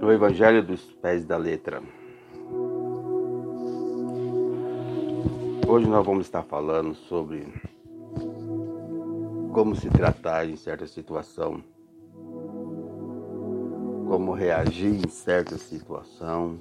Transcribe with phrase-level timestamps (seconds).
[0.00, 1.82] no Evangelho dos Pés da Letra.
[5.68, 7.46] Hoje nós vamos estar falando sobre
[9.52, 11.62] como se tratar em certa situação,
[14.08, 16.58] como reagir em certa situação.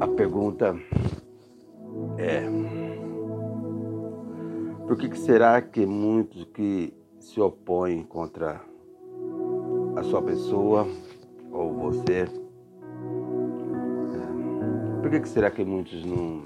[0.00, 0.76] A pergunta
[2.18, 2.42] é:
[4.88, 8.60] por que será que muitos que se opõem contra
[9.96, 10.86] a sua pessoa
[11.52, 12.28] ou você, é,
[15.00, 16.42] por que será que muitos não,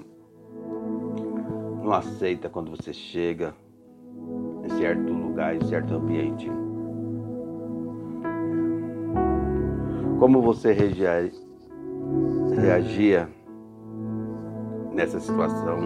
[1.83, 3.55] não aceitam quando você chega
[4.63, 6.47] em certo lugar, em certo ambiente?
[10.19, 10.73] Como você
[12.55, 13.27] reagia
[14.93, 15.79] nessa situação?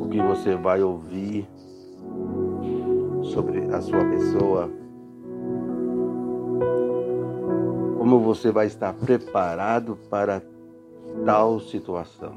[0.00, 1.48] O que você vai ouvir
[3.36, 4.70] sobre a sua pessoa?
[7.98, 10.42] Como você vai estar preparado para
[11.26, 12.34] tal situação?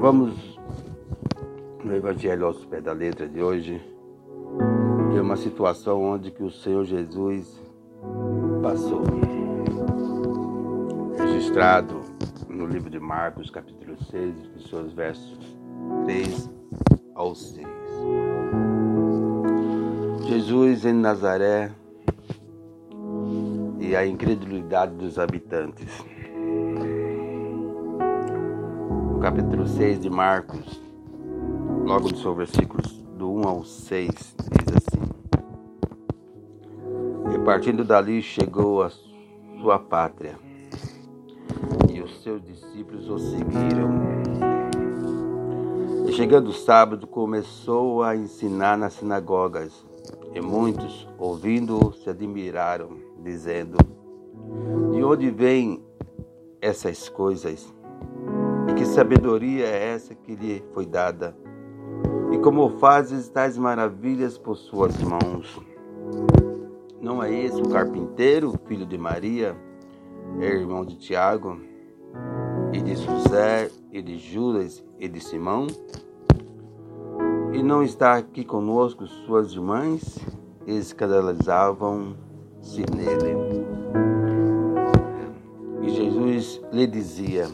[0.00, 0.58] Vamos
[1.84, 3.78] no Evangelho aos pés da letra de hoje
[5.14, 7.60] é uma situação onde que o Senhor Jesus
[8.62, 9.02] passou.
[11.18, 12.07] Registrado
[12.58, 15.56] no livro de Marcos, capítulo 6, dos seus versos
[16.06, 16.50] 3
[17.14, 17.64] ao 6.
[20.26, 21.70] Jesus em Nazaré
[23.78, 26.04] e a incredulidade dos habitantes.
[29.12, 30.82] No capítulo 6 de Marcos,
[31.84, 35.00] logo dos seus versículos do 1 ao 6, diz assim:
[37.36, 38.90] E partindo dali chegou a
[39.60, 40.47] sua pátria,
[42.28, 43.88] seus discípulos o seguiram.
[46.06, 49.86] E chegando o sábado, começou a ensinar nas sinagogas,
[50.34, 53.78] e muitos, ouvindo-o, se admiraram, dizendo:
[54.92, 55.82] De onde vêm
[56.60, 57.74] essas coisas?
[58.68, 61.34] E que sabedoria é essa que lhe foi dada?
[62.30, 65.58] E como fazes tais maravilhas por suas mãos?
[67.00, 69.56] Não é esse o carpinteiro, filho de Maria,
[70.40, 71.67] é irmão de Tiago,
[72.72, 75.66] e de José, e de Judas, e de Simão?
[77.52, 80.18] E não está aqui conosco suas irmãs?
[80.66, 83.34] Escandalizavam-se nele.
[85.82, 87.48] E Jesus lhe dizia: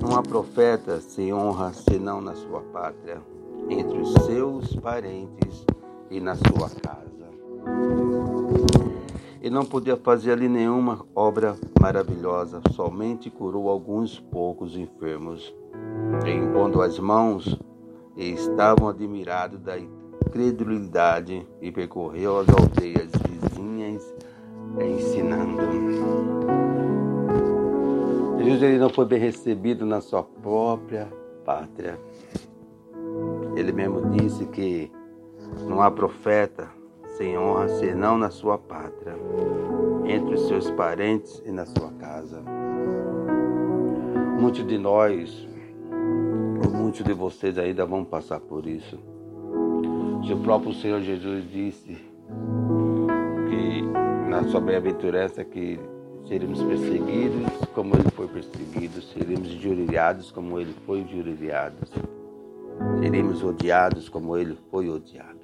[0.00, 3.22] Não há profeta sem honra senão na sua pátria,
[3.70, 5.64] entre os seus parentes
[6.10, 7.05] e na sua casa.
[9.42, 15.54] E não podia fazer ali nenhuma obra maravilhosa, somente curou alguns poucos enfermos,
[16.26, 17.58] impondo as mãos,
[18.16, 24.14] e estavam admirados da incredulidade, e percorreu as aldeias vizinhas,
[24.80, 25.56] ensinando.
[28.38, 31.12] Jesus ele não foi bem recebido na sua própria
[31.44, 31.98] pátria.
[33.54, 34.90] Ele mesmo disse que
[35.66, 36.68] não há profeta
[37.16, 39.16] sem honra senão na sua pátria,
[40.04, 42.42] entre os seus parentes e na sua casa.
[44.38, 45.48] Muitos de nós,
[46.74, 48.98] muitos de vocês ainda vão passar por isso.
[50.26, 51.96] Se o próprio Senhor Jesus disse
[53.48, 53.82] que
[54.28, 55.80] na sua bem-aventurança que
[56.28, 61.76] seremos perseguidos como ele foi perseguido, seremos injuriados como ele foi injuriado,
[63.00, 65.35] seremos odiados como ele foi odiado.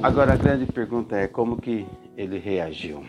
[0.00, 1.84] Agora a grande pergunta é como que
[2.16, 3.02] ele reagiu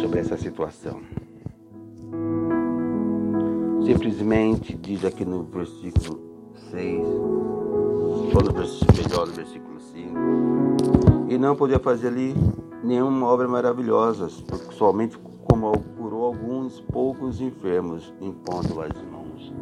[0.00, 1.00] sobre essa situação.
[3.84, 6.20] Simplesmente diz aqui no versículo
[6.70, 12.32] 6, ou no versículo, melhor, no versículo 5, e não podia fazer ali
[12.84, 14.28] nenhuma obra maravilhosa,
[14.70, 15.18] somente
[15.50, 19.52] como curou alguns poucos enfermos, impondo as mãos.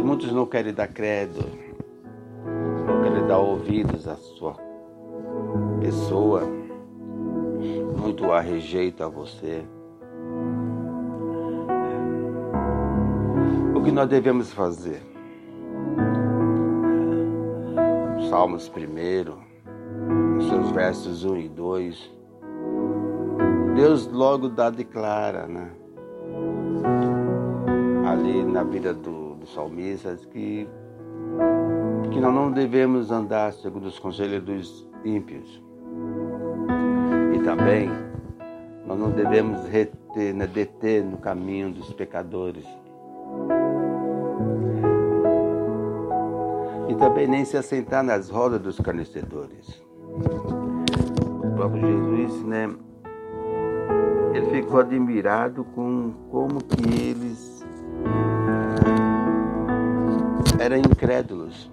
[0.00, 1.44] Se muitos não querem dar credo,
[2.86, 4.56] não querem dar ouvidos à sua
[5.78, 6.40] pessoa,
[7.98, 9.62] muito a rejeita você.
[13.74, 15.02] O que nós devemos fazer?
[18.30, 22.10] Salmos 1, seus versos 1 e 2.
[23.76, 25.70] Deus logo dá declara, né?
[28.06, 30.68] Ali na vida do, do salmista que
[32.12, 35.62] que nós não devemos andar segundo os conselhos dos ímpios.
[37.34, 37.88] E também
[38.86, 42.64] nós não devemos reter, né, deter no caminho dos pecadores.
[46.88, 49.80] E também nem se assentar nas rodas dos carnecedores.
[51.44, 52.68] O próprio Jesus, né?
[54.34, 57.49] Ele ficou admirado com como que eles
[60.60, 61.70] eram incrédulos.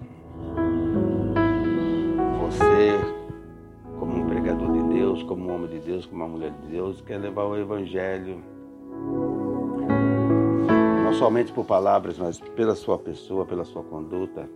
[2.40, 2.98] Você,
[3.98, 7.02] como um pregador de Deus, como um homem de Deus, como uma mulher de Deus,
[7.02, 8.42] quer levar o Evangelho
[11.04, 14.48] não somente por palavras, mas pela sua pessoa, pela sua conduta.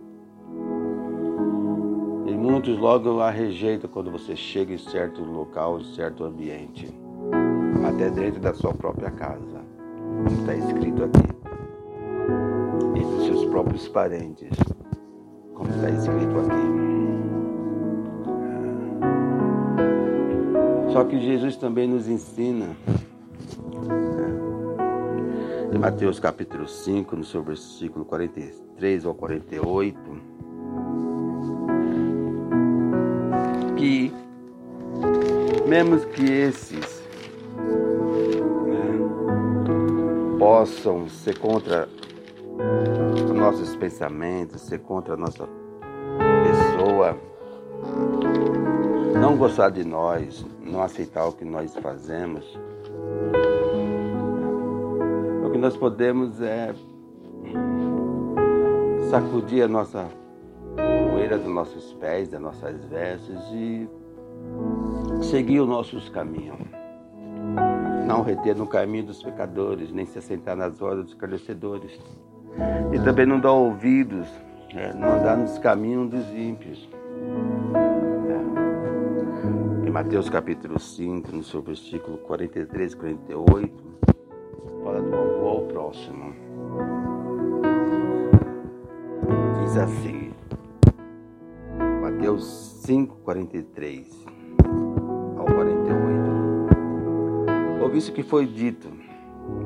[2.27, 6.93] E muitos logo a rejeitam quando você chega em certo local, em certo ambiente,
[7.87, 9.61] até dentro da sua própria casa,
[10.23, 11.42] como está escrito aqui,
[13.53, 14.49] próprios parentes,
[15.53, 16.73] como está escrito aqui.
[20.91, 22.65] Só que Jesus também nos ensina.
[22.65, 22.75] Né?
[25.71, 29.99] Em Mateus capítulo 5, no seu versículo 43 ao 48,
[33.75, 34.11] que
[35.67, 37.03] mesmo que esses
[38.65, 38.97] né,
[40.39, 41.87] possam ser contra
[43.43, 45.45] nossos pensamentos, ser contra a nossa
[46.45, 47.17] pessoa,
[49.19, 52.57] não gostar de nós, não aceitar o que nós fazemos,
[55.45, 56.73] o que nós podemos é
[59.09, 60.07] sacudir a nossa
[61.11, 63.89] poeira dos nossos pés, das nossas vestes e
[65.21, 66.59] seguir os nossos caminhos.
[68.07, 71.99] Não reter no caminho dos pecadores, nem se assentar nas rodas dos carnecedores.
[72.93, 74.27] E também não dar ouvidos,
[74.73, 74.93] né?
[74.95, 76.87] não andar nos caminhos dos ímpios.
[79.93, 83.83] Mateus capítulo 5, no seu versículo 43 e 48,
[84.83, 86.33] fala do amor ao próximo.
[89.61, 90.31] Diz assim,
[92.01, 92.43] Mateus
[92.83, 94.25] 5, 43
[95.37, 97.83] ao 48.
[97.83, 98.89] Ouviste que foi dito,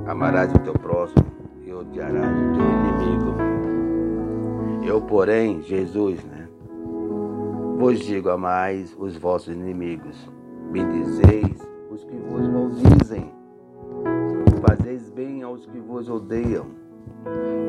[0.05, 1.25] amarás o teu próximo
[1.65, 2.76] e odiarás o teu
[4.87, 6.47] Eu, porém, Jesus, né?
[7.77, 10.31] Vos digo, amais os vossos inimigos,
[10.71, 13.31] bendizeis os que vos maldizem,
[14.65, 16.67] fazeis bem aos que vos odeiam,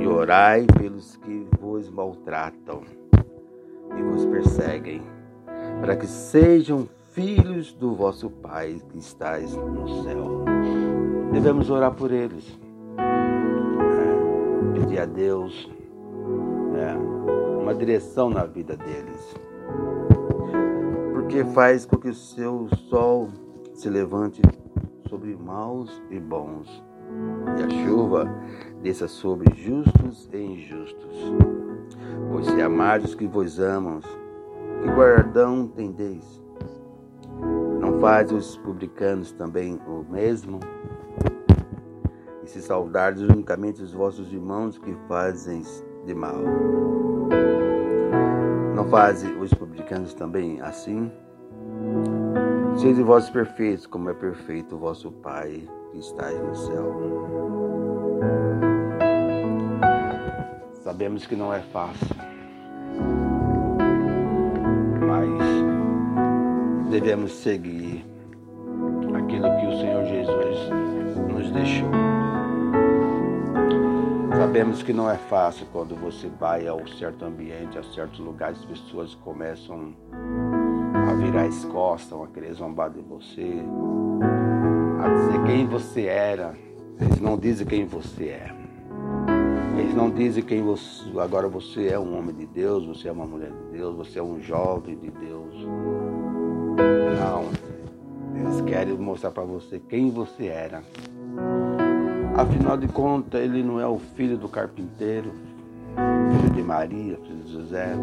[0.00, 2.82] e orai pelos que vos maltratam.
[3.96, 5.02] E vos perseguem,
[5.80, 10.44] para que sejam filhos do vosso Pai que estais no céu.
[11.32, 12.58] Devemos orar por eles,
[14.88, 15.70] pedir a Deus
[16.74, 16.96] é,
[17.60, 19.34] uma direção na vida deles
[21.12, 23.28] porque faz com que o seu sol
[23.74, 24.40] se levante
[25.10, 26.82] sobre maus e bons,
[27.58, 28.24] e a chuva
[28.82, 31.32] desça sobre justos e injustos.
[32.32, 34.00] Pois se amardes que vos amam,
[34.82, 36.42] que guardão tendeis?
[37.78, 40.60] Não faz os publicanos também o mesmo?
[42.48, 45.62] E se saudardes unicamente os vossos irmãos que fazem
[46.06, 46.38] de mal?
[48.74, 51.12] Não fazem os publicanos também assim?
[52.78, 56.94] Sede vós perfeitos, como é perfeito o vosso Pai que está no céu.
[60.82, 62.16] Sabemos que não é fácil,
[65.06, 68.06] mas devemos seguir
[69.14, 70.70] aquilo que o Senhor Jesus
[71.30, 72.07] nos deixou.
[74.38, 78.60] Sabemos que não é fácil quando você vai a um certo ambiente, a certos lugares,
[78.60, 79.92] as pessoas começam
[80.94, 83.52] a virar as costas, a querer zombar de você,
[85.02, 86.56] a dizer quem você era.
[87.00, 88.54] Eles não dizem quem você é.
[89.76, 91.10] Eles não dizem quem você.
[91.18, 94.22] Agora você é um homem de Deus, você é uma mulher de Deus, você é
[94.22, 95.66] um jovem de Deus.
[97.18, 97.50] Não.
[98.40, 100.80] Eles querem mostrar para você quem você era.
[102.38, 105.32] Afinal de contas, ele não é o filho do carpinteiro,
[106.30, 107.96] filho de Maria, filho de José.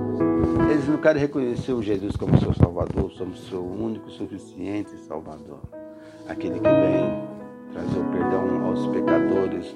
[0.70, 5.62] Eles não querem reconhecer o Jesus como seu Salvador, somos seu único, suficiente Salvador.
[6.27, 7.24] Aquele que vem
[7.72, 9.74] trazer o perdão aos pecadores,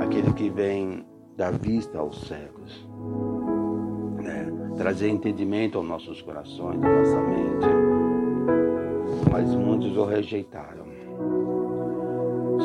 [0.00, 1.06] aquele que vem
[1.36, 2.88] dar vista aos cegos,
[4.20, 4.52] né?
[4.76, 7.68] trazer entendimento aos nossos corações, à nossa mente.
[9.30, 10.93] Mas muitos o rejeitaram.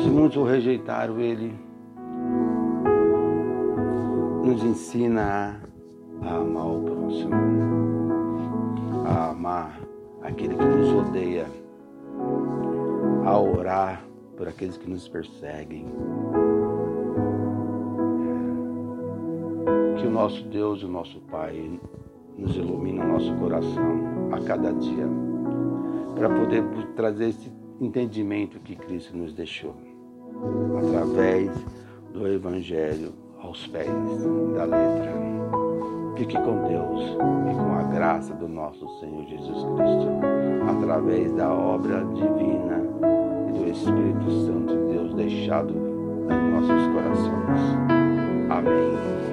[0.02, 1.54] Se muitos o rejeitaram, ele
[4.42, 5.60] nos ensina
[6.22, 7.34] a amar o próximo,
[9.06, 9.78] a amar
[10.22, 11.46] aquele que nos odeia,
[13.26, 14.02] a orar
[14.38, 15.84] por aqueles que nos perseguem.
[19.98, 21.78] Que o nosso Deus o nosso Pai
[22.38, 24.00] nos ilumine o nosso coração
[24.32, 25.06] a cada dia,
[26.14, 26.64] para poder
[26.96, 29.74] trazer esse entendimento que Cristo nos deixou,
[30.78, 31.50] através
[32.12, 33.88] do Evangelho aos pés
[34.54, 35.20] da letra.
[36.16, 37.16] Fique com Deus
[37.50, 40.08] e com a graça do nosso Senhor Jesus Cristo,
[40.68, 42.82] através da obra divina
[43.48, 47.60] e do Espírito Santo de Deus deixado em nossos corações.
[48.50, 49.29] Amém.